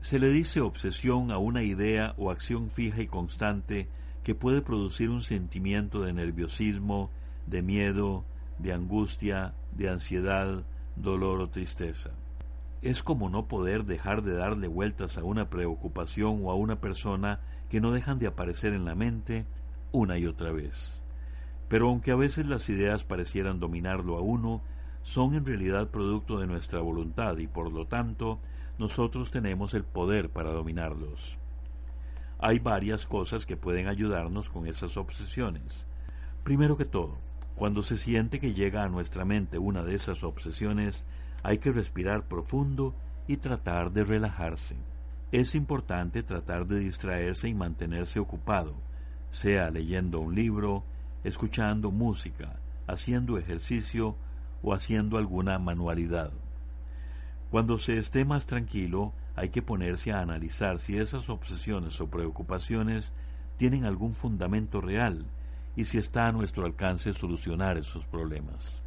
Se 0.01 0.19
le 0.19 0.29
dice 0.29 0.61
obsesión 0.61 1.31
a 1.31 1.39
una 1.39 1.63
idea 1.63 2.15
o 2.19 2.31
acción 2.31 2.71
fija 2.71 3.01
y 3.01 3.07
constante 3.07 3.89
que 4.23 4.35
puede 4.35 4.61
producir 4.61 5.09
un 5.09 5.23
sentimiento 5.23 6.03
de 6.03 6.13
nerviosismo, 6.13 7.11
de 7.47 7.63
miedo, 7.63 8.27
de 8.59 8.73
angustia, 8.73 9.55
de 9.73 9.89
ansiedad, 9.89 10.65
dolor 10.97 11.41
o 11.41 11.51
tristeza. 11.51 12.11
Es 12.83 13.03
como 13.03 13.29
no 13.29 13.47
poder 13.47 13.85
dejar 13.85 14.23
de 14.23 14.35
darle 14.35 14.69
vueltas 14.69 15.19
a 15.19 15.25
una 15.25 15.49
preocupación 15.51 16.41
o 16.45 16.51
a 16.51 16.55
una 16.55 16.81
persona 16.81 17.41
que 17.69 17.81
no 17.81 17.91
dejan 17.91 18.19
de 18.19 18.27
aparecer 18.27 18.73
en 18.73 18.85
la 18.85 18.95
mente 18.95 19.47
una 19.93 20.19
y 20.19 20.27
otra 20.27 20.53
vez. 20.53 21.01
Pero 21.69 21.89
aunque 21.89 22.13
a 22.13 22.17
veces 22.17 22.47
las 22.47 22.69
ideas 22.69 23.05
parecieran 23.05 23.59
dominarlo 23.59 24.17
a 24.17 24.21
uno, 24.21 24.63
son 25.03 25.35
en 25.35 25.45
realidad 25.45 25.89
producto 25.89 26.39
de 26.39 26.47
nuestra 26.47 26.81
voluntad 26.81 27.39
y 27.39 27.47
por 27.47 27.73
lo 27.73 27.87
tanto 27.87 28.41
nosotros 28.79 29.31
tenemos 29.31 29.75
el 29.75 29.85
poder 29.85 30.31
para 30.31 30.51
dominarlos. 30.51 31.39
Hay 32.39 32.59
varias 32.59 33.07
cosas 33.07 33.47
que 33.47 33.57
pueden 33.57 33.89
ayudarnos 33.89 34.51
con 34.51 34.67
esas 34.67 34.97
obsesiones. 34.97 35.87
Primero 36.45 36.77
que 36.77 36.85
todo, 36.85 37.17
cuando 37.57 37.83
se 37.83 37.97
siente 37.97 38.39
que 38.39 38.53
llega 38.53 38.85
a 38.85 38.89
nuestra 38.89 39.25
mente 39.25 39.59
una 39.59 39.83
de 39.83 39.95
esas 39.95 40.23
obsesiones, 40.25 41.05
hay 41.43 41.59
que 41.59 41.73
respirar 41.73 42.29
profundo 42.29 42.95
y 43.27 43.39
tratar 43.39 43.93
de 43.93 44.05
relajarse. 44.05 44.77
Es 45.33 45.55
importante 45.55 46.23
tratar 46.23 46.67
de 46.67 46.79
distraerse 46.79 47.49
y 47.49 47.55
mantenerse 47.55 48.21
ocupado, 48.21 48.75
sea 49.31 49.71
leyendo 49.71 50.21
un 50.21 50.35
libro, 50.35 50.85
escuchando 51.25 51.91
música, 51.91 52.61
haciendo 52.87 53.39
ejercicio 53.39 54.17
o 54.63 54.75
haciendo 54.75 55.17
alguna 55.17 55.59
manualidad. 55.59 56.33
Cuando 57.51 57.79
se 57.79 57.97
esté 57.97 58.27
más 58.27 58.45
tranquilo, 58.45 59.15
hay 59.35 59.49
que 59.49 59.63
ponerse 59.63 60.13
a 60.13 60.21
analizar 60.21 60.79
si 60.79 60.99
esas 60.99 61.31
obsesiones 61.31 62.01
o 62.03 62.09
preocupaciones 62.09 63.13
tienen 63.57 63.85
algún 63.87 64.13
fundamento 64.13 64.83
real 64.83 65.25
y 65.77 65.85
si 65.85 65.99
está 65.99 66.27
a 66.27 66.33
nuestro 66.33 66.65
alcance 66.65 67.15
solucionar 67.15 67.79
esos 67.79 68.07
problemas. 68.07 68.83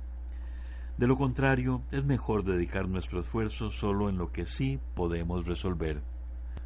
De 0.98 1.08
lo 1.08 1.18
contrario, 1.18 1.82
es 1.92 2.04
mejor 2.04 2.44
dedicar 2.44 2.90
nuestro 2.90 3.22
esfuerzo 3.22 3.72
solo 3.72 4.10
en 4.10 4.18
lo 4.18 4.34
que 4.34 4.46
sí 4.46 4.80
podemos 4.96 5.46
resolver. 5.46 6.02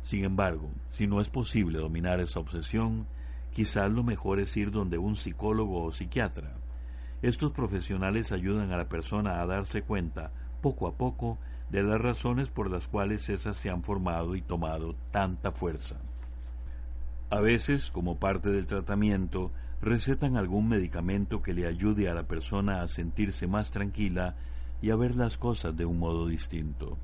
Sin 0.01 0.23
embargo, 0.23 0.71
si 0.89 1.05
no 1.05 1.21
es 1.21 1.29
posible 1.29 1.77
dominar 1.77 2.19
esa 2.19 2.39
obsesión, 2.39 3.05
quizás 3.51 3.91
lo 3.91 4.03
mejor 4.03 4.39
es 4.39 4.57
ir 4.57 4.71
donde 4.71 4.97
un 4.97 5.15
psicólogo 5.15 5.83
o 5.83 5.91
psiquiatra. 5.91 6.55
Estos 7.21 7.51
profesionales 7.51 8.31
ayudan 8.31 8.71
a 8.71 8.77
la 8.77 8.89
persona 8.89 9.39
a 9.39 9.45
darse 9.45 9.83
cuenta, 9.83 10.31
poco 10.62 10.88
a 10.88 10.93
poco, 10.93 11.38
de 11.69 11.83
las 11.83 12.01
razones 12.01 12.49
por 12.49 12.69
las 12.69 12.88
cuales 12.88 13.29
esas 13.29 13.57
se 13.57 13.69
han 13.69 13.83
formado 13.83 14.36
y 14.36 14.41
tomado 14.41 14.95
tanta 15.12 15.51
fuerza. 15.51 15.97
A 17.29 17.39
veces, 17.39 17.91
como 17.91 18.17
parte 18.17 18.49
del 18.49 18.67
tratamiento, 18.67 19.51
recetan 19.84 20.38
algún 20.38 20.69
medicamento 20.69 21.41
que 21.41 21.54
le 21.54 21.67
ayude 21.67 22.08
a 22.08 22.13
la 22.13 22.24
persona 22.24 22.82
a 22.82 22.88
sentirse 22.88 23.48
más 23.48 23.72
tranquila 23.72 24.36
y 24.82 24.91
a 24.91 24.96
ver 24.96 25.15
las 25.15 25.38
cosas 25.38 25.76
de 25.76 25.86
un 25.86 26.00
modo 26.00 26.28
distinto. 26.28 26.98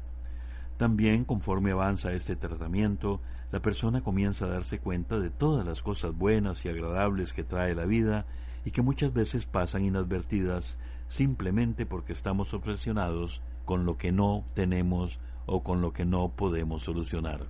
También, 0.78 1.26
conforme 1.26 1.72
avanza 1.72 2.14
este 2.14 2.38
tratamiento, 2.38 3.20
la 3.52 3.62
persona 3.62 4.02
comienza 4.02 4.46
a 4.46 4.50
darse 4.50 4.80
cuenta 4.80 5.20
de 5.20 5.30
todas 5.30 5.66
las 5.66 5.82
cosas 5.82 6.16
buenas 6.16 6.64
y 6.64 6.70
agradables 6.70 7.34
que 7.34 7.44
trae 7.44 7.76
la 7.76 7.86
vida 7.86 8.26
y 8.64 8.72
que 8.72 8.82
muchas 8.82 9.14
veces 9.14 9.46
pasan 9.46 9.84
inadvertidas 9.84 10.78
simplemente 11.10 11.86
porque 11.86 12.14
estamos 12.14 12.54
obsesionados 12.54 13.42
con 13.66 13.86
lo 13.86 13.98
que 13.98 14.14
no 14.14 14.46
tenemos 14.54 15.20
o 15.48 15.64
con 15.64 15.82
lo 15.82 15.92
que 15.92 16.06
no 16.06 16.30
podemos 16.30 16.84
solucionar. 16.84 17.48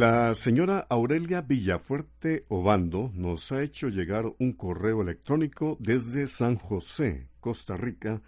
La 0.00 0.32
señora 0.32 0.86
Aurelia 0.88 1.42
Villafuerte 1.42 2.46
Obando 2.48 3.12
nos 3.12 3.52
ha 3.52 3.62
hecho 3.62 3.90
llegar 3.90 4.24
un 4.38 4.54
correo 4.54 5.02
electrónico 5.02 5.76
desde 5.78 6.26
San 6.26 6.56
José, 6.56 7.28
Costa 7.38 7.76
Rica, 7.76 8.22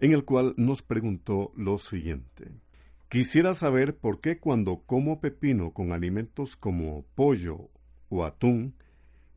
en 0.00 0.12
el 0.12 0.26
cual 0.26 0.52
nos 0.58 0.82
preguntó 0.82 1.50
lo 1.56 1.78
siguiente. 1.78 2.50
Quisiera 3.08 3.54
saber 3.54 3.96
por 3.96 4.20
qué 4.20 4.38
cuando 4.38 4.82
como 4.84 5.22
pepino 5.22 5.70
con 5.70 5.92
alimentos 5.92 6.56
como 6.56 7.06
pollo 7.14 7.70
o 8.10 8.26
atún, 8.26 8.74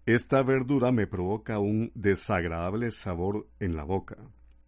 esta 0.06 0.44
verdura 0.44 0.92
me 0.92 1.08
provoca 1.08 1.58
un 1.60 1.94
desagradable 1.96 2.92
sabor 2.92 3.48
en 3.62 3.78
la 3.78 3.86
boca. 3.86 4.18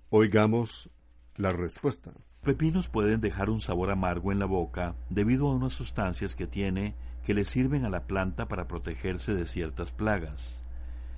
Oigamos 0.10 0.90
la 1.36 1.52
respuesta. 1.52 2.14
Pepinos 2.44 2.88
pueden 2.88 3.20
dejar 3.20 3.50
un 3.50 3.60
sabor 3.60 3.92
amargo 3.92 4.32
en 4.32 4.40
la 4.40 4.46
boca 4.46 4.96
debido 5.10 5.50
a 5.50 5.56
unas 5.56 5.74
sustancias 5.74 6.34
que 6.34 6.48
tiene 6.48 6.96
que 7.24 7.34
le 7.34 7.46
sirven 7.46 7.86
a 7.86 7.90
la 7.90 8.04
planta 8.04 8.48
para 8.48 8.68
protegerse 8.68 9.34
de 9.34 9.46
ciertas 9.46 9.92
plagas. 9.92 10.64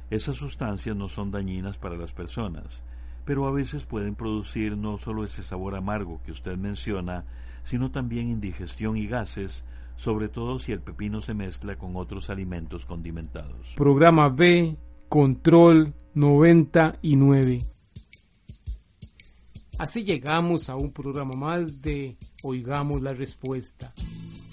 Esas 0.10 0.36
sustancias 0.36 0.96
no 0.96 1.08
son 1.08 1.32
dañinas 1.32 1.78
para 1.78 1.96
las 1.96 2.12
personas, 2.12 2.84
pero 3.26 3.48
a 3.48 3.52
veces 3.52 3.84
pueden 3.84 4.16
producir 4.16 4.76
no 4.76 4.98
solo 4.98 5.24
ese 5.24 5.44
sabor 5.44 5.76
amargo 5.76 6.22
que 6.26 6.32
usted 6.32 6.58
menciona, 6.58 7.26
sino 7.64 7.92
también 7.92 8.30
indigestión 8.30 8.98
y 8.98 9.08
gases, 9.08 9.64
sobre 9.96 10.28
todo 10.28 10.60
si 10.60 10.72
el 10.72 10.82
pepino 10.82 11.22
se 11.22 11.34
mezcla 11.34 11.78
con 11.78 11.96
otros 11.96 12.30
alimentos 12.30 12.86
condimentados. 12.86 13.74
Programa 13.78 14.30
B, 14.30 14.76
Control 15.08 15.94
99. 16.14 17.60
Así 19.80 20.04
llegamos 20.04 20.70
a 20.70 20.76
un 20.76 20.92
programa 20.92 21.36
más 21.36 21.82
de 21.82 22.18
Oigamos 22.44 23.02
la 23.02 23.14
Respuesta 23.14 23.94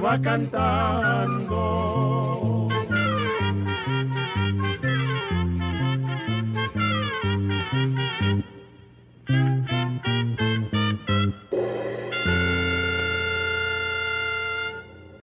va 0.00 0.18
cantando 0.18 1.39